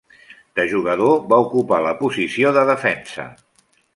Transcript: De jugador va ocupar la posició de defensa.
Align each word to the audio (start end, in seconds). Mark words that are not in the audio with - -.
De 0.59 0.63
jugador 0.71 1.19
va 1.33 1.39
ocupar 1.43 1.81
la 1.87 1.93
posició 2.01 2.53
de 2.57 2.65
defensa. 2.73 3.29